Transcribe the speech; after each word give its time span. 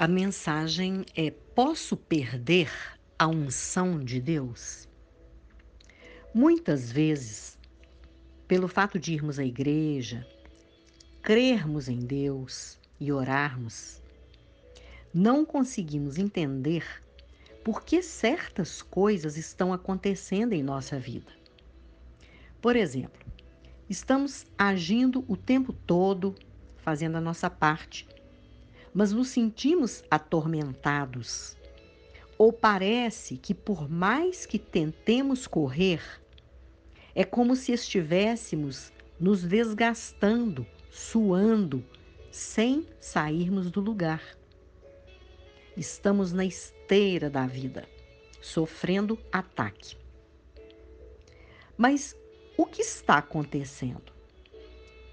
A 0.00 0.06
mensagem 0.06 1.04
é: 1.12 1.28
posso 1.28 1.96
perder 1.96 2.70
a 3.18 3.26
unção 3.26 3.98
de 3.98 4.20
Deus? 4.20 4.88
Muitas 6.32 6.92
vezes, 6.92 7.58
pelo 8.46 8.68
fato 8.68 8.96
de 8.96 9.12
irmos 9.12 9.40
à 9.40 9.44
igreja, 9.44 10.24
crermos 11.20 11.88
em 11.88 11.98
Deus 11.98 12.78
e 13.00 13.10
orarmos, 13.10 14.00
não 15.12 15.44
conseguimos 15.44 16.16
entender 16.16 16.86
por 17.64 17.82
que 17.82 18.00
certas 18.00 18.80
coisas 18.80 19.36
estão 19.36 19.72
acontecendo 19.72 20.52
em 20.52 20.62
nossa 20.62 20.96
vida. 20.96 21.32
Por 22.62 22.76
exemplo, 22.76 23.26
estamos 23.90 24.46
agindo 24.56 25.24
o 25.26 25.36
tempo 25.36 25.72
todo, 25.72 26.36
fazendo 26.76 27.16
a 27.16 27.20
nossa 27.20 27.50
parte 27.50 28.06
mas 28.94 29.12
nos 29.12 29.28
sentimos 29.28 30.02
atormentados. 30.10 31.56
Ou 32.36 32.52
parece 32.52 33.36
que, 33.36 33.52
por 33.52 33.90
mais 33.90 34.46
que 34.46 34.58
tentemos 34.58 35.46
correr, 35.46 36.02
é 37.14 37.24
como 37.24 37.56
se 37.56 37.72
estivéssemos 37.72 38.92
nos 39.18 39.42
desgastando, 39.42 40.66
suando, 40.90 41.84
sem 42.30 42.86
sairmos 43.00 43.70
do 43.70 43.80
lugar. 43.80 44.22
Estamos 45.76 46.32
na 46.32 46.44
esteira 46.44 47.28
da 47.28 47.46
vida, 47.46 47.88
sofrendo 48.40 49.18
ataque. 49.32 49.96
Mas 51.76 52.16
o 52.56 52.66
que 52.66 52.82
está 52.82 53.18
acontecendo? 53.18 54.12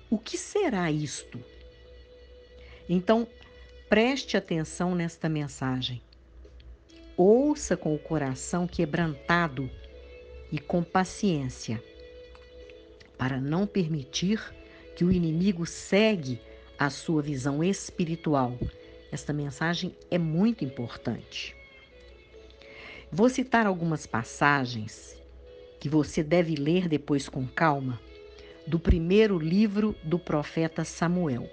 O 0.09 0.17
que 0.17 0.37
será 0.37 0.91
isto? 0.91 1.39
Então, 2.87 3.27
Preste 3.95 4.35
atenção 4.35 4.93
nesta 4.93 5.29
mensagem. 5.29 6.01
Ouça 7.15 7.77
com 7.77 7.95
o 7.95 7.97
coração 7.97 8.67
quebrantado 8.67 9.71
e 10.51 10.59
com 10.59 10.83
paciência, 10.83 11.81
para 13.17 13.39
não 13.39 13.65
permitir 13.65 14.53
que 14.97 15.05
o 15.05 15.13
inimigo 15.13 15.65
segue 15.65 16.41
a 16.77 16.89
sua 16.89 17.21
visão 17.21 17.63
espiritual. 17.63 18.59
Esta 19.13 19.31
mensagem 19.31 19.95
é 20.11 20.17
muito 20.17 20.65
importante. 20.65 21.55
Vou 23.09 23.29
citar 23.29 23.65
algumas 23.65 24.05
passagens 24.05 25.15
que 25.79 25.87
você 25.87 26.21
deve 26.21 26.55
ler 26.55 26.89
depois 26.89 27.29
com 27.29 27.47
calma 27.47 27.97
do 28.67 28.77
primeiro 28.77 29.39
livro 29.39 29.95
do 30.03 30.19
profeta 30.19 30.83
Samuel. 30.83 31.49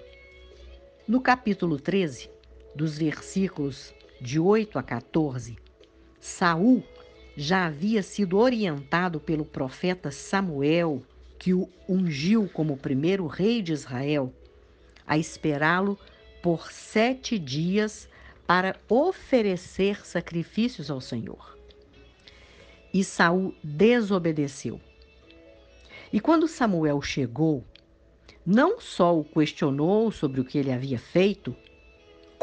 No 1.07 1.21
capítulo 1.21 1.79
13, 1.79 2.32
dos 2.75 2.97
versículos 2.97 3.93
de 4.19 4.39
8 4.39 4.79
a 4.79 4.83
14, 4.83 5.57
Saul 6.19 6.83
já 7.35 7.65
havia 7.65 8.01
sido 8.03 8.37
orientado 8.37 9.19
pelo 9.19 9.43
profeta 9.43 10.11
Samuel, 10.11 11.01
que 11.37 11.53
o 11.53 11.69
ungiu 11.89 12.47
como 12.47 12.77
primeiro 12.77 13.27
rei 13.27 13.61
de 13.61 13.73
Israel, 13.73 14.33
a 15.05 15.17
esperá-lo 15.17 15.99
por 16.41 16.71
sete 16.71 17.37
dias 17.37 18.07
para 18.45 18.75
oferecer 18.87 20.05
sacrifícios 20.05 20.89
ao 20.89 21.01
Senhor. 21.01 21.57
E 22.93 23.03
Saul 23.03 23.55
desobedeceu. 23.63 24.79
E 26.11 26.19
quando 26.19 26.47
Samuel 26.47 27.01
chegou, 27.01 27.63
não 28.45 28.79
só 28.79 29.17
o 29.17 29.23
questionou 29.23 30.11
sobre 30.11 30.39
o 30.39 30.45
que 30.45 30.57
ele 30.57 30.71
havia 30.71 30.99
feito, 30.99 31.55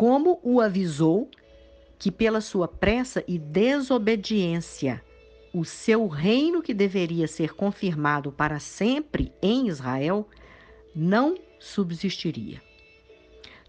como 0.01 0.41
o 0.43 0.63
avisou 0.63 1.29
que, 1.99 2.11
pela 2.11 2.41
sua 2.41 2.67
pressa 2.67 3.23
e 3.29 3.39
desobediência, 3.39 5.05
o 5.53 5.63
seu 5.63 6.09
reino, 6.09 6.63
que 6.63 6.73
deveria 6.73 7.29
ser 7.29 7.53
confirmado 7.53 8.33
para 8.33 8.59
sempre 8.59 9.31
em 9.43 9.69
Israel, 9.69 10.27
não 10.97 11.37
subsistiria. 11.59 12.63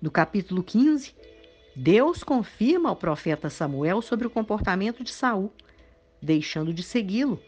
No 0.01 0.09
capítulo 0.09 0.63
15, 0.63 1.13
Deus 1.75 2.23
confirma 2.23 2.87
ao 2.87 2.95
profeta 2.95 3.49
Samuel 3.49 4.01
sobre 4.01 4.25
o 4.25 4.29
comportamento 4.29 5.03
de 5.03 5.11
Saul, 5.11 5.51
deixando 6.21 6.73
de 6.73 6.81
segui-lo, 6.81 7.41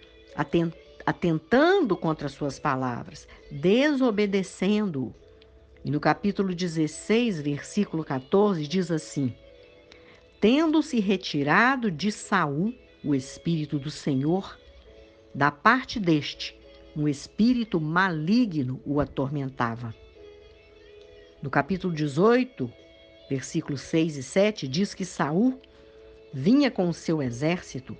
atentando 1.05 1.95
contra 1.95 2.27
suas 2.27 2.59
palavras, 2.59 3.29
desobedecendo-o. 3.49 5.22
E 5.85 5.91
no 5.91 5.99
capítulo 5.99 6.55
16, 6.55 7.41
versículo 7.41 8.05
14, 8.05 8.65
diz 8.67 8.89
assim: 8.89 9.33
Tendo-se 10.39 10.99
retirado 10.99 11.91
de 11.91 12.11
Saul 12.11 12.73
o 13.03 13.13
espírito 13.13 13.77
do 13.77 13.91
Senhor, 13.91 14.57
da 15.35 15.51
parte 15.51 15.99
deste, 15.99 16.57
um 16.95 17.07
espírito 17.07 17.81
maligno 17.81 18.79
o 18.85 19.01
atormentava. 19.01 19.93
No 21.41 21.49
capítulo 21.49 21.93
18, 21.93 22.71
versículos 23.29 23.81
6 23.81 24.17
e 24.17 24.23
7, 24.23 24.67
diz 24.69 24.93
que 24.93 25.03
Saul 25.03 25.59
vinha 26.33 26.71
com 26.71 26.87
o 26.87 26.93
seu 26.93 27.21
exército 27.21 27.97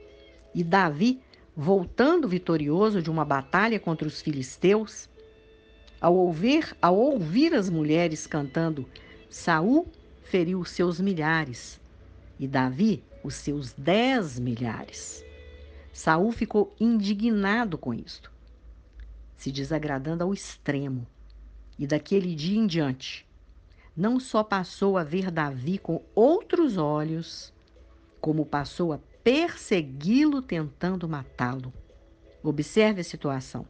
e 0.56 0.64
Davi 0.64 1.20
voltando 1.56 2.30
vitorioso 2.30 3.02
de 3.02 3.12
uma 3.12 3.26
batalha 3.26 3.80
contra 3.80 4.08
os 4.08 4.22
filisteus, 4.22 5.10
ao 6.04 6.18
ouvir, 6.18 6.76
ao 6.82 6.98
ouvir 6.98 7.54
as 7.56 7.70
mulheres 7.70 8.28
cantando, 8.28 8.86
Saul 9.30 9.88
feriu 10.22 10.60
os 10.60 10.70
seus 10.72 11.00
milhares 11.00 11.80
e 12.38 12.46
Davi 12.46 13.02
os 13.24 13.36
seus 13.36 13.72
dez 13.72 14.38
milhares. 14.38 15.24
Saul 15.94 16.34
ficou 16.34 16.76
indignado 16.78 17.78
com 17.78 17.94
isto, 17.94 18.30
se 19.38 19.50
desagradando 19.50 20.26
ao 20.26 20.34
extremo. 20.34 21.08
E 21.80 21.88
daquele 21.88 22.36
dia 22.36 22.60
em 22.60 22.68
diante, 22.68 23.26
não 23.96 24.20
só 24.20 24.44
passou 24.44 24.98
a 24.98 25.06
ver 25.06 25.32
Davi 25.32 25.78
com 25.78 26.04
outros 26.14 26.76
olhos, 26.76 27.54
como 28.20 28.46
passou 28.46 28.92
a 28.92 29.00
persegui-lo 29.24 30.42
tentando 30.42 31.08
matá-lo. 31.08 31.72
Observe 32.44 33.00
a 33.00 33.06
situação. 33.06 33.66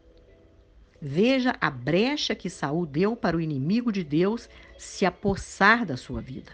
Veja 1.06 1.54
a 1.60 1.70
brecha 1.70 2.34
que 2.34 2.50
Saul 2.50 2.86
deu 2.86 3.14
para 3.14 3.36
o 3.36 3.42
inimigo 3.42 3.92
de 3.92 4.06
Deus 4.06 4.48
se 4.78 5.06
apossar 5.06 5.86
da 5.86 5.98
sua 5.98 6.22
vida. 6.22 6.54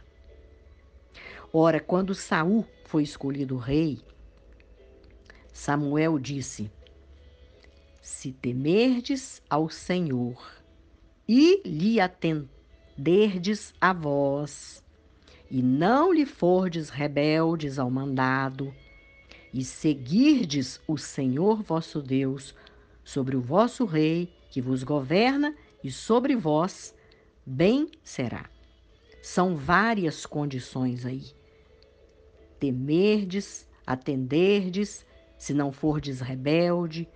Ora, 1.54 1.80
quando 1.80 2.16
Saul 2.16 2.66
foi 2.84 3.04
escolhido 3.04 3.58
rei, 3.58 4.02
Samuel 5.54 6.18
disse: 6.18 6.72
Se 8.02 8.32
temerdes 8.32 9.40
ao 9.48 9.70
Senhor 9.70 10.44
e 11.28 11.62
lhe 11.64 12.00
atenderdes 12.00 13.72
a 13.80 13.94
vós, 13.94 14.84
e 15.52 15.62
não 15.62 16.12
lhe 16.12 16.26
fordes 16.26 16.90
rebeldes 16.90 17.78
ao 17.78 17.92
mandado, 17.92 18.74
e 19.54 19.64
seguirdes 19.64 20.82
o 20.88 20.98
Senhor 20.98 21.62
vosso 21.62 22.02
Deus 22.02 22.56
sobre 23.04 23.36
o 23.36 23.42
vosso 23.42 23.86
rei 23.86 24.39
que 24.50 24.62
vos 24.62 24.84
governa 24.84 25.56
e 25.84 25.92
sobre 25.92 26.36
vós, 26.36 26.96
bem 27.46 27.90
será. 28.04 28.50
São 29.22 29.56
várias 29.56 30.26
condições 30.26 31.06
aí. 31.06 31.26
Temerdes, 32.60 33.68
atenderdes, 33.86 35.06
se 35.38 35.54
não 35.54 35.72
fordes 35.72 36.20
rebelde, 36.20 37.08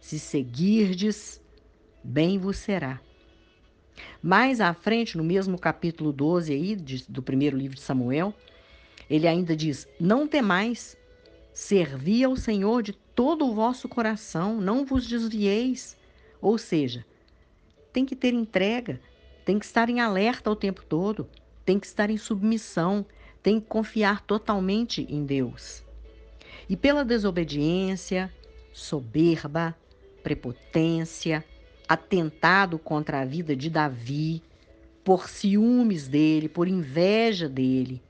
se 0.00 0.18
seguirdes, 0.18 1.40
bem 2.02 2.38
vos 2.38 2.56
será. 2.56 3.00
Mais 4.22 4.60
à 4.60 4.74
frente, 4.74 5.16
no 5.16 5.24
mesmo 5.24 5.58
capítulo 5.58 6.12
12 6.12 6.52
aí, 6.52 6.76
de, 6.76 7.04
do 7.08 7.22
primeiro 7.22 7.56
livro 7.56 7.76
de 7.76 7.82
Samuel, 7.82 8.34
ele 9.08 9.28
ainda 9.28 9.54
diz: 9.54 9.86
Não 10.00 10.26
temais, 10.26 10.96
Servi 11.52 12.24
ao 12.24 12.34
Senhor 12.34 12.82
de 12.82 12.94
todo 12.94 13.46
o 13.46 13.54
vosso 13.54 13.86
coração, 13.86 14.58
não 14.58 14.86
vos 14.86 15.06
desvieis. 15.06 15.96
Ou 16.42 16.58
seja, 16.58 17.06
tem 17.92 18.04
que 18.04 18.16
ter 18.16 18.34
entrega, 18.34 19.00
tem 19.44 19.60
que 19.60 19.64
estar 19.64 19.88
em 19.88 20.00
alerta 20.00 20.50
o 20.50 20.56
tempo 20.56 20.84
todo, 20.84 21.28
tem 21.64 21.78
que 21.78 21.86
estar 21.86 22.10
em 22.10 22.16
submissão, 22.16 23.06
tem 23.40 23.60
que 23.60 23.66
confiar 23.68 24.20
totalmente 24.22 25.06
em 25.08 25.24
Deus. 25.24 25.84
E 26.68 26.76
pela 26.76 27.04
desobediência, 27.04 28.32
soberba, 28.72 29.76
prepotência, 30.24 31.44
atentado 31.88 32.76
contra 32.76 33.20
a 33.20 33.24
vida 33.24 33.54
de 33.54 33.70
Davi, 33.70 34.42
por 35.04 35.28
ciúmes 35.28 36.08
dele, 36.08 36.48
por 36.48 36.66
inveja 36.66 37.48
dele, 37.48 38.02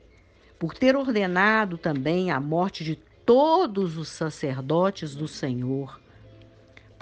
por 0.59 0.75
ter 0.75 0.97
ordenado 0.97 1.77
também 1.77 2.31
a 2.31 2.41
morte 2.41 2.83
de 2.83 2.97
todos 3.27 3.99
os 3.99 4.09
sacerdotes 4.09 5.15
do 5.15 5.29
Senhor 5.29 6.02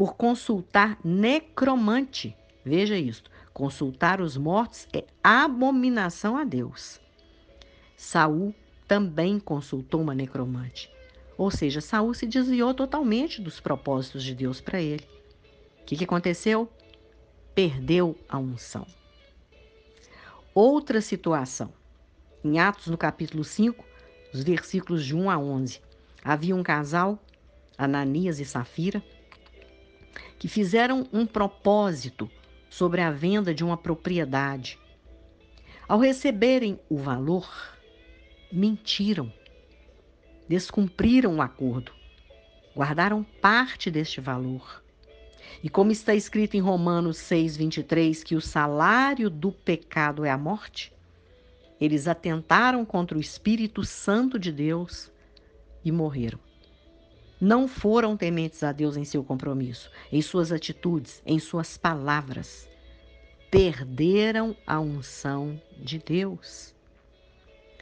por 0.01 0.17
consultar 0.17 0.99
necromante. 1.05 2.35
Veja 2.65 2.97
isto: 2.97 3.31
consultar 3.53 4.19
os 4.23 4.35
mortos 4.35 4.89
é 4.95 5.05
abominação 5.23 6.39
a 6.39 6.43
Deus. 6.43 6.99
Saul 7.99 8.55
também 8.89 9.39
consultou 9.39 10.01
uma 10.01 10.15
necromante. 10.15 10.91
Ou 11.37 11.51
seja, 11.51 11.83
Saul 11.83 12.15
se 12.15 12.27
desviou 12.27 12.73
totalmente 12.73 13.43
dos 13.43 13.61
propósitos 13.61 14.25
de 14.25 14.35
Deus 14.35 14.59
para 14.59 14.81
ele. 14.81 15.07
O 15.83 15.85
que, 15.85 15.97
que 15.97 16.05
aconteceu? 16.05 16.67
Perdeu 17.55 18.17
a 18.27 18.39
unção. 18.39 18.87
Outra 20.55 21.03
situação. 21.03 21.75
Em 22.43 22.59
Atos, 22.59 22.87
no 22.87 22.97
capítulo 22.97 23.45
5, 23.45 23.85
os 24.33 24.43
versículos 24.43 25.05
de 25.05 25.15
1 25.15 25.29
a 25.29 25.37
11, 25.37 25.79
havia 26.25 26.57
um 26.57 26.63
casal, 26.63 27.23
Ananias 27.77 28.41
e 28.41 28.47
Safira, 28.47 29.05
que 30.41 30.49
fizeram 30.49 31.07
um 31.13 31.25
propósito 31.25 32.29
sobre 32.69 33.01
a 33.01 33.13
venda 33.13 33.55
de 33.55 33.63
uma 33.63 33.77
propriedade. 33.77 34.77
Ao 35.87 36.01
receberem 36.01 36.81
o 36.89 36.97
valor, 36.97 37.49
mentiram 38.51 39.33
descumpriram 40.51 41.37
o 41.37 41.43
acordo, 41.43 41.93
guardaram 42.75 43.23
parte 43.23 43.89
deste 43.89 44.21
valor. 44.21 44.83
E 45.63 45.71
como 45.71 45.93
está 45.93 46.13
escrito 46.13 46.57
em 46.57 46.61
Romanos 46.61 47.19
6:23 47.19 48.25
que 48.25 48.35
o 48.35 48.41
salário 48.41 49.31
do 49.31 49.53
pecado 49.53 50.25
é 50.25 50.31
a 50.31 50.37
morte, 50.37 50.93
eles 51.81 52.09
atentaram 52.09 52.85
contra 52.85 53.17
o 53.17 53.21
Espírito 53.21 53.85
Santo 53.85 54.41
de 54.41 54.51
Deus 54.51 55.13
e 55.85 55.93
morreram. 55.93 56.41
Não 57.41 57.67
foram 57.67 58.17
tementes 58.17 58.63
a 58.63 58.71
Deus 58.71 58.97
em 58.97 59.05
seu 59.05 59.25
compromisso, 59.25 59.91
em 60.13 60.21
suas 60.21 60.53
atitudes, 60.53 61.23
em 61.25 61.39
suas 61.39 61.79
palavras. 61.79 62.69
Perderam 63.51 64.55
a 64.67 64.79
unção 64.79 65.61
de 65.79 65.99
Deus 65.99 66.75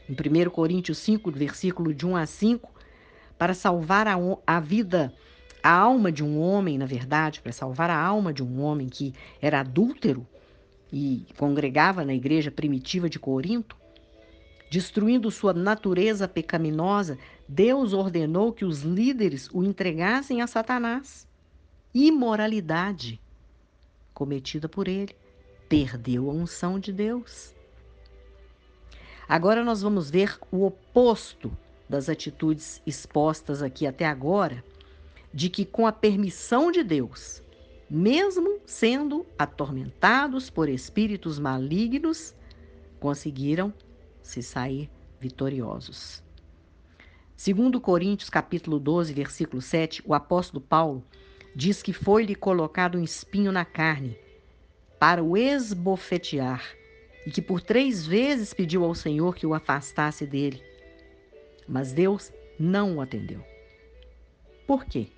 em 0.08 0.12
1 0.12 0.50
Coríntios 0.50 0.98
5, 0.98 1.30
versículo 1.30 1.92
de 1.92 2.06
1 2.06 2.16
a 2.16 2.24
5, 2.24 2.70
para 3.36 3.52
salvar 3.52 4.08
a, 4.08 4.16
a 4.46 4.58
vida, 4.58 5.12
a 5.62 5.70
alma 5.70 6.10
de 6.10 6.24
um 6.24 6.40
homem, 6.40 6.78
na 6.78 6.86
verdade, 6.86 7.40
para 7.40 7.52
salvar 7.52 7.90
a 7.90 8.00
alma 8.00 8.32
de 8.32 8.42
um 8.42 8.62
homem 8.62 8.88
que 8.88 9.12
era 9.40 9.60
adúltero 9.60 10.26
e 10.90 11.26
congregava 11.36 12.04
na 12.04 12.14
igreja 12.14 12.50
primitiva 12.50 13.08
de 13.08 13.18
Corinto, 13.18 13.76
destruindo 14.70 15.30
sua 15.30 15.52
natureza 15.52 16.28
pecaminosa, 16.28 17.18
Deus 17.48 17.92
ordenou 17.92 18.52
que 18.52 18.64
os 18.64 18.82
líderes 18.82 19.48
o 19.52 19.64
entregassem 19.64 20.42
a 20.42 20.46
Satanás. 20.46 21.26
Imoralidade 21.94 23.20
cometida 24.12 24.68
por 24.68 24.88
ele. 24.88 25.14
Perdeu 25.68 26.30
a 26.30 26.32
unção 26.32 26.78
de 26.78 26.92
Deus. 26.92 27.54
Agora 29.28 29.62
nós 29.62 29.82
vamos 29.82 30.10
ver 30.10 30.38
o 30.50 30.64
oposto 30.64 31.52
das 31.88 32.08
atitudes 32.08 32.82
expostas 32.86 33.62
aqui 33.62 33.86
até 33.86 34.06
agora, 34.06 34.64
de 35.32 35.48
que 35.48 35.64
com 35.64 35.86
a 35.86 35.92
permissão 35.92 36.70
de 36.70 36.82
Deus, 36.82 37.42
mesmo 37.88 38.58
sendo 38.66 39.26
atormentados 39.38 40.50
por 40.50 40.68
espíritos 40.68 41.38
malignos, 41.38 42.34
conseguiram 42.98 43.72
se 44.28 44.42
sair 44.42 44.90
vitoriosos. 45.18 46.22
Segundo 47.34 47.80
Coríntios 47.80 48.28
capítulo 48.28 48.78
12, 48.78 49.14
versículo 49.14 49.62
7, 49.62 50.02
o 50.04 50.12
apóstolo 50.12 50.60
Paulo 50.60 51.02
diz 51.56 51.82
que 51.82 51.92
foi-lhe 51.92 52.34
colocado 52.34 52.98
um 52.98 53.02
espinho 53.02 53.50
na 53.50 53.64
carne 53.64 54.18
para 54.98 55.24
o 55.24 55.36
esbofetear 55.36 56.62
e 57.26 57.30
que 57.30 57.40
por 57.40 57.62
três 57.62 58.06
vezes 58.06 58.52
pediu 58.52 58.84
ao 58.84 58.94
Senhor 58.94 59.34
que 59.34 59.46
o 59.46 59.54
afastasse 59.54 60.26
dele. 60.26 60.62
Mas 61.66 61.92
Deus 61.92 62.30
não 62.58 62.96
o 62.96 63.00
atendeu. 63.00 63.42
Por 64.66 64.84
quê? 64.84 65.08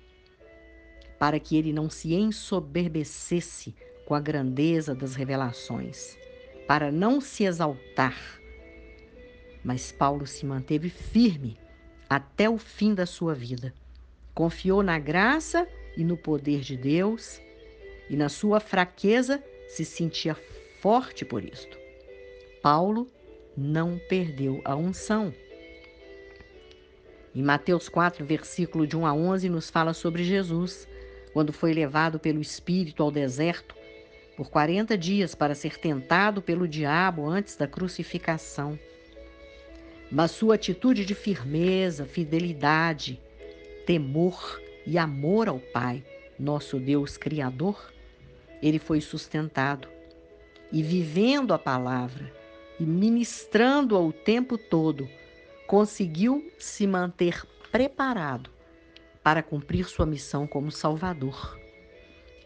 Para 1.19 1.39
que 1.39 1.57
ele 1.57 1.73
não 1.73 1.89
se 1.89 2.13
ensoberbecesse 2.13 3.75
com 4.05 4.15
a 4.15 4.21
grandeza 4.21 4.95
das 4.95 5.15
revelações, 5.15 6.17
para 6.65 6.91
não 6.91 7.19
se 7.19 7.43
exaltar. 7.43 8.40
Mas 9.63 9.91
Paulo 9.91 10.25
se 10.25 10.45
manteve 10.45 10.89
firme 10.89 11.57
até 12.09 12.49
o 12.49 12.57
fim 12.57 12.93
da 12.93 13.05
sua 13.05 13.33
vida. 13.33 13.73
Confiou 14.33 14.81
na 14.81 14.97
graça 14.97 15.67
e 15.95 16.03
no 16.03 16.17
poder 16.17 16.61
de 16.61 16.75
Deus, 16.75 17.41
e 18.09 18.15
na 18.15 18.29
sua 18.29 18.59
fraqueza 18.59 19.43
se 19.67 19.85
sentia 19.85 20.35
forte 20.81 21.23
por 21.23 21.43
isto. 21.43 21.77
Paulo 22.61 23.07
não 23.55 23.99
perdeu 24.09 24.61
a 24.65 24.75
unção. 24.75 25.33
Em 27.33 27.41
Mateus 27.41 27.87
4, 27.87 28.25
versículo 28.25 28.85
de 28.85 28.97
1 28.97 29.05
a 29.05 29.13
11, 29.13 29.49
nos 29.49 29.69
fala 29.69 29.93
sobre 29.93 30.23
Jesus, 30.23 30.87
quando 31.33 31.53
foi 31.53 31.73
levado 31.73 32.19
pelo 32.19 32.41
Espírito 32.41 33.01
ao 33.01 33.11
deserto 33.11 33.75
por 34.35 34.49
40 34.49 34.97
dias 34.97 35.35
para 35.35 35.55
ser 35.55 35.77
tentado 35.77 36.41
pelo 36.41 36.67
diabo 36.67 37.27
antes 37.27 37.55
da 37.55 37.67
crucificação. 37.67 38.77
Mas 40.11 40.31
sua 40.31 40.55
atitude 40.55 41.05
de 41.05 41.15
firmeza, 41.15 42.05
fidelidade, 42.05 43.19
temor 43.85 44.61
e 44.85 44.97
amor 44.97 45.47
ao 45.47 45.59
Pai, 45.59 46.03
nosso 46.37 46.77
Deus 46.77 47.15
Criador, 47.15 47.93
ele 48.61 48.77
foi 48.77 48.99
sustentado. 48.99 49.87
E 50.71 50.83
vivendo 50.83 51.53
a 51.53 51.59
palavra, 51.59 52.31
e 52.79 52.83
ministrando 52.83 53.95
ao 53.95 54.11
tempo 54.11 54.57
todo, 54.57 55.07
conseguiu 55.65 56.51
se 56.59 56.85
manter 56.85 57.45
preparado 57.71 58.49
para 59.23 59.41
cumprir 59.41 59.85
sua 59.85 60.05
missão 60.05 60.45
como 60.45 60.71
Salvador. 60.71 61.57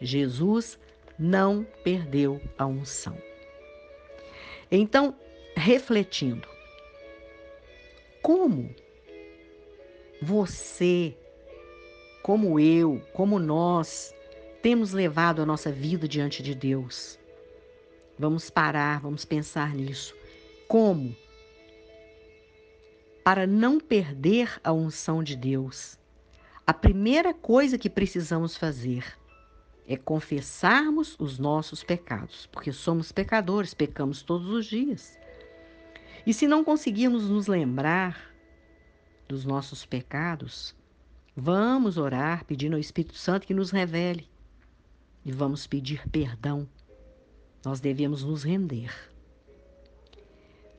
Jesus 0.00 0.78
não 1.18 1.66
perdeu 1.82 2.40
a 2.58 2.66
unção. 2.66 3.16
Então, 4.70 5.16
refletindo, 5.56 6.55
como 8.26 8.74
você, 10.20 11.16
como 12.24 12.58
eu, 12.58 13.00
como 13.12 13.38
nós, 13.38 14.12
temos 14.60 14.90
levado 14.90 15.40
a 15.42 15.46
nossa 15.46 15.70
vida 15.70 16.08
diante 16.08 16.42
de 16.42 16.52
Deus? 16.52 17.20
Vamos 18.18 18.50
parar, 18.50 18.98
vamos 18.98 19.24
pensar 19.24 19.72
nisso. 19.72 20.12
Como? 20.66 21.14
Para 23.22 23.46
não 23.46 23.78
perder 23.78 24.60
a 24.64 24.72
unção 24.72 25.22
de 25.22 25.36
Deus, 25.36 25.96
a 26.66 26.74
primeira 26.74 27.32
coisa 27.32 27.78
que 27.78 27.88
precisamos 27.88 28.56
fazer 28.56 29.04
é 29.86 29.96
confessarmos 29.96 31.14
os 31.20 31.38
nossos 31.38 31.84
pecados, 31.84 32.48
porque 32.50 32.72
somos 32.72 33.12
pecadores, 33.12 33.72
pecamos 33.72 34.20
todos 34.20 34.48
os 34.48 34.66
dias. 34.66 35.16
E 36.26 36.34
se 36.34 36.48
não 36.48 36.64
conseguirmos 36.64 37.30
nos 37.30 37.46
lembrar 37.46 38.34
dos 39.28 39.44
nossos 39.44 39.86
pecados, 39.86 40.74
vamos 41.36 41.96
orar 41.96 42.44
pedindo 42.44 42.74
ao 42.74 42.80
Espírito 42.80 43.16
Santo 43.16 43.46
que 43.46 43.54
nos 43.54 43.70
revele 43.70 44.28
e 45.24 45.30
vamos 45.30 45.68
pedir 45.68 46.08
perdão. 46.08 46.68
Nós 47.64 47.78
devemos 47.78 48.24
nos 48.24 48.42
render. 48.42 48.92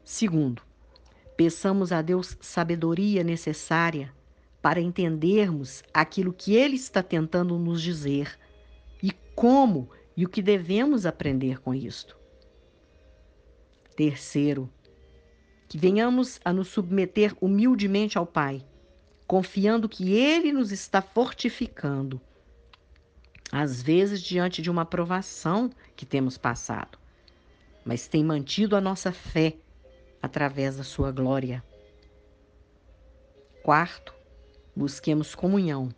Segundo, 0.03 0.61
peçamos 1.37 1.93
a 1.93 2.01
Deus 2.01 2.37
sabedoria 2.41 3.23
necessária 3.23 4.13
para 4.61 4.81
entendermos 4.81 5.81
aquilo 5.93 6.33
que 6.33 6.55
Ele 6.55 6.75
está 6.75 7.01
tentando 7.01 7.57
nos 7.57 7.81
dizer 7.81 8.37
e 9.01 9.11
como 9.33 9.89
e 10.15 10.25
o 10.25 10.29
que 10.29 10.41
devemos 10.41 11.05
aprender 11.05 11.61
com 11.61 11.73
isto. 11.73 12.17
Terceiro, 13.95 14.69
que 15.67 15.77
venhamos 15.77 16.39
a 16.43 16.53
nos 16.53 16.69
submeter 16.69 17.35
humildemente 17.41 18.17
ao 18.17 18.25
Pai, 18.25 18.65
confiando 19.25 19.89
que 19.89 20.13
Ele 20.13 20.53
nos 20.53 20.71
está 20.71 21.01
fortificando, 21.01 22.21
às 23.51 23.81
vezes 23.81 24.21
diante 24.21 24.61
de 24.61 24.69
uma 24.69 24.85
provação 24.85 25.69
que 25.95 26.05
temos 26.05 26.37
passado, 26.37 26.97
mas 27.83 28.07
tem 28.07 28.23
mantido 28.23 28.75
a 28.75 28.81
nossa 28.81 29.11
fé 29.11 29.55
através 30.21 30.77
da 30.77 30.83
sua 30.83 31.11
glória. 31.11 31.63
Quarto, 33.63 34.13
busquemos 34.75 35.35
comunhão, 35.35 35.89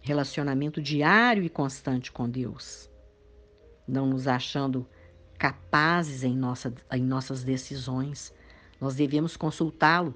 relacionamento 0.00 0.80
diário 0.80 1.42
e 1.42 1.50
constante 1.50 2.10
com 2.10 2.28
Deus. 2.28 2.90
Não 3.86 4.06
nos 4.06 4.26
achando 4.26 4.86
capazes 5.38 6.22
em, 6.22 6.36
nossa, 6.36 6.72
em 6.92 7.02
nossas 7.02 7.42
decisões, 7.42 8.32
nós 8.82 8.96
devemos 8.96 9.36
consultá-lo, 9.36 10.12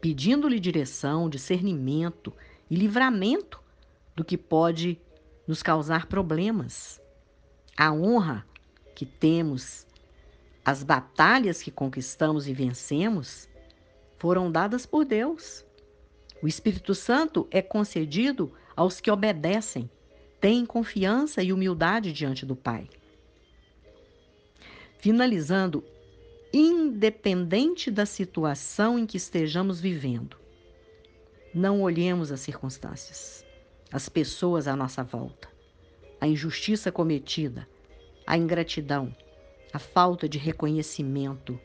pedindo-lhe 0.00 0.60
direção, 0.60 1.28
discernimento 1.28 2.32
e 2.70 2.76
livramento 2.76 3.60
do 4.14 4.24
que 4.24 4.38
pode 4.38 5.00
nos 5.48 5.64
causar 5.64 6.06
problemas. 6.06 7.00
A 7.76 7.92
honra 7.92 8.46
que 8.94 9.04
temos 9.04 9.84
as 10.64 10.84
batalhas 10.84 11.60
que 11.60 11.72
conquistamos 11.72 12.46
e 12.46 12.54
vencemos 12.54 13.48
foram 14.16 14.48
dadas 14.48 14.86
por 14.86 15.04
Deus. 15.04 15.64
O 16.40 16.46
Espírito 16.46 16.94
Santo 16.94 17.48
é 17.50 17.60
concedido 17.60 18.52
aos 18.76 19.00
que 19.00 19.10
obedecem, 19.10 19.90
têm 20.40 20.64
confiança 20.64 21.42
e 21.42 21.52
humildade 21.52 22.12
diante 22.12 22.46
do 22.46 22.54
Pai. 22.54 22.88
Finalizando, 25.00 25.82
independente 26.56 27.90
da 27.90 28.06
situação 28.06 28.96
em 28.96 29.04
que 29.04 29.16
estejamos 29.16 29.80
vivendo, 29.80 30.36
não 31.52 31.82
olhemos 31.82 32.30
as 32.30 32.40
circunstâncias, 32.40 33.44
as 33.90 34.08
pessoas 34.08 34.68
à 34.68 34.76
nossa 34.76 35.02
volta, 35.02 35.48
a 36.20 36.28
injustiça 36.28 36.92
cometida, 36.92 37.66
a 38.24 38.38
ingratidão, 38.38 39.14
a 39.72 39.80
falta 39.80 40.28
de 40.28 40.38
reconhecimento 40.38 41.58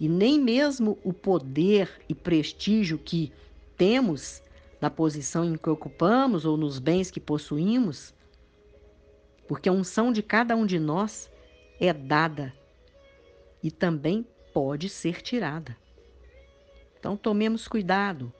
e 0.00 0.08
nem 0.08 0.40
mesmo 0.40 0.98
o 1.04 1.12
poder 1.12 1.90
e 2.08 2.14
prestígio 2.14 2.96
que 2.96 3.30
temos 3.76 4.42
na 4.80 4.88
posição 4.88 5.44
em 5.44 5.58
que 5.58 5.68
ocupamos 5.68 6.46
ou 6.46 6.56
nos 6.56 6.78
bens 6.78 7.10
que 7.10 7.20
possuímos, 7.20 8.14
porque 9.46 9.68
a 9.68 9.72
unção 9.72 10.10
de 10.10 10.22
cada 10.22 10.56
um 10.56 10.64
de 10.64 10.78
nós 10.78 11.30
é 11.78 11.92
dada 11.92 12.58
e 13.62 13.70
também 13.70 14.26
pode 14.52 14.88
ser 14.88 15.22
tirada. 15.22 15.76
Então 16.98 17.16
tomemos 17.16 17.66
cuidado, 17.66 18.32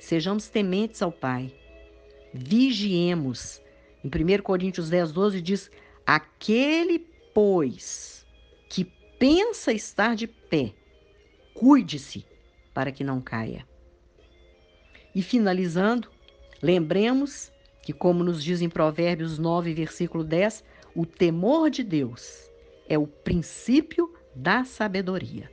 sejamos 0.00 0.48
tementes 0.48 1.02
ao 1.02 1.12
Pai, 1.12 1.54
vigiemos. 2.32 3.60
Em 4.04 4.08
1 4.08 4.42
Coríntios 4.42 4.88
10, 4.88 5.12
12 5.12 5.42
diz: 5.42 5.70
Aquele, 6.06 7.00
pois, 7.34 8.24
que 8.68 8.84
pensa 9.18 9.72
estar 9.72 10.14
de 10.14 10.26
pé, 10.26 10.72
cuide-se 11.54 12.24
para 12.72 12.92
que 12.92 13.02
não 13.02 13.20
caia. 13.20 13.66
E 15.14 15.22
finalizando, 15.22 16.08
lembremos 16.62 17.50
que, 17.82 17.92
como 17.92 18.22
nos 18.22 18.44
diz 18.44 18.60
em 18.60 18.68
Provérbios 18.68 19.38
9, 19.38 19.74
versículo 19.74 20.22
10, 20.22 20.62
o 20.94 21.04
temor 21.04 21.70
de 21.70 21.82
Deus 21.82 22.48
é 22.88 22.96
o 22.96 23.06
princípio 23.06 24.14
da 24.38 24.64
sabedoria 24.64 25.50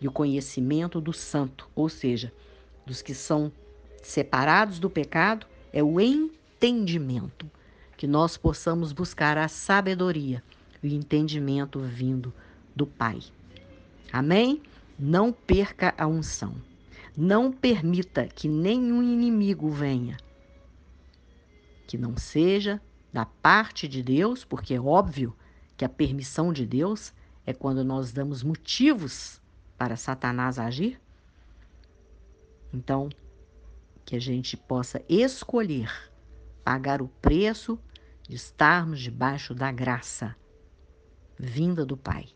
e 0.00 0.06
o 0.06 0.12
conhecimento 0.12 1.00
do 1.00 1.12
santo, 1.12 1.68
ou 1.74 1.88
seja, 1.88 2.32
dos 2.86 3.02
que 3.02 3.12
são 3.12 3.50
separados 4.02 4.78
do 4.78 4.88
pecado, 4.88 5.46
é 5.72 5.82
o 5.82 6.00
entendimento, 6.00 7.50
que 7.96 8.06
nós 8.06 8.36
possamos 8.36 8.92
buscar 8.92 9.36
a 9.36 9.48
sabedoria 9.48 10.42
e 10.80 10.88
o 10.88 10.92
entendimento 10.92 11.80
vindo 11.80 12.32
do 12.74 12.86
Pai. 12.86 13.18
Amém? 14.12 14.62
Não 14.96 15.32
perca 15.32 15.92
a 15.98 16.06
unção. 16.06 16.54
Não 17.16 17.50
permita 17.50 18.28
que 18.28 18.48
nenhum 18.48 19.02
inimigo 19.02 19.70
venha. 19.70 20.16
Que 21.86 21.98
não 21.98 22.16
seja 22.16 22.80
da 23.12 23.24
parte 23.24 23.88
de 23.88 24.02
Deus, 24.02 24.44
porque 24.44 24.74
é 24.74 24.80
óbvio 24.80 25.34
que 25.76 25.84
a 25.84 25.88
permissão 25.88 26.52
de 26.52 26.64
Deus 26.64 27.12
é 27.46 27.52
quando 27.52 27.84
nós 27.84 28.12
damos 28.12 28.42
motivos 28.42 29.40
para 29.76 29.96
Satanás 29.96 30.58
agir. 30.58 31.00
Então, 32.72 33.08
que 34.04 34.16
a 34.16 34.20
gente 34.20 34.56
possa 34.56 35.02
escolher 35.08 35.90
pagar 36.64 37.00
o 37.00 37.08
preço 37.08 37.78
de 38.28 38.36
estarmos 38.36 39.00
debaixo 39.00 39.54
da 39.54 39.70
graça 39.70 40.34
vinda 41.38 41.84
do 41.84 41.96
Pai. 41.96 42.28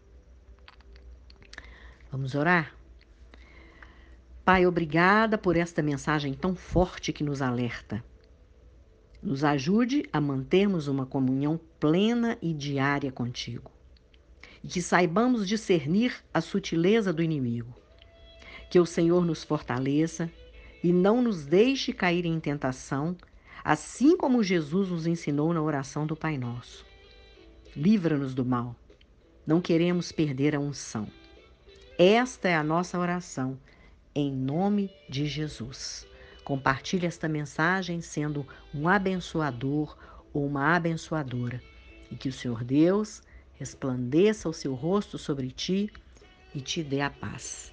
Vamos 2.11 2.35
orar? 2.35 2.75
Pai, 4.45 4.67
obrigada 4.67 5.37
por 5.37 5.57
esta 5.57 5.83
mensagem 5.83 6.33
tão 6.33 6.55
forte 6.55 7.12
que 7.12 7.23
nos 7.23 7.43
alerta. 7.43 8.03
Nos 9.23 9.45
ajude 9.45 10.09
a 10.12 10.21
mantermos 10.21 10.88
uma 10.88 11.05
comunhão 11.05 11.61
plena 11.79 12.38
e 12.41 12.55
diária 12.55 13.12
contigo. 13.12 13.71
E 14.62 14.69
que 14.69 14.83
saibamos 14.83 15.47
discernir 15.47 16.15
a 16.33 16.41
sutileza 16.41 17.12
do 17.12 17.23
inimigo. 17.23 17.75
Que 18.71 18.81
o 18.81 18.87
Senhor 18.87 19.25
nos 19.25 19.45
fortaleça 19.45 20.31
e 20.83 20.93
não 20.93 21.23
nos 21.23 21.47
deixe 21.47 21.93
cair 21.93 22.25
em 22.25 22.38
tentação, 22.38 23.17
assim 23.65 24.17
como 24.17 24.43
Jesus 24.43 24.91
nos 24.91 25.07
ensinou 25.07 25.53
na 25.53 25.62
oração 25.62 26.07
do 26.07 26.17
Pai 26.17 26.37
Nosso. 26.38 26.87
Livra-nos 27.75 28.35
do 28.35 28.45
mal. 28.45 28.75
Não 29.47 29.61
queremos 29.61 30.12
perder 30.12 30.55
a 30.55 30.61
unção. 30.61 31.09
Esta 31.99 32.49
é 32.49 32.55
a 32.55 32.62
nossa 32.62 32.99
oração, 32.99 33.59
em 34.15 34.31
nome 34.33 34.91
de 35.09 35.27
Jesus. 35.27 36.07
Compartilhe 36.45 37.07
esta 37.07 37.29
mensagem 37.29 38.00
sendo 38.00 38.47
um 38.75 38.88
abençoador 38.88 39.97
ou 40.33 40.47
uma 40.47 40.75
abençoadora. 40.75 41.62
E 42.11 42.17
que 42.17 42.29
o 42.29 42.33
Senhor 42.33 42.65
Deus 42.65 43.23
resplandeça 43.59 44.49
o 44.49 44.53
seu 44.53 44.75
rosto 44.75 45.19
sobre 45.19 45.50
ti 45.50 45.91
e 46.55 46.61
te 46.61 46.83
dê 46.83 47.00
a 47.00 47.11
paz. 47.11 47.73